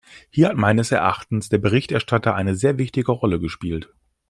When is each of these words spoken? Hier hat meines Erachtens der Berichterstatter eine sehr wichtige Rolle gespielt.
Hier 0.31 0.49
hat 0.49 0.57
meines 0.57 0.91
Erachtens 0.91 1.49
der 1.49 1.59
Berichterstatter 1.59 2.33
eine 2.33 2.55
sehr 2.55 2.79
wichtige 2.79 3.11
Rolle 3.11 3.39
gespielt. 3.39 3.93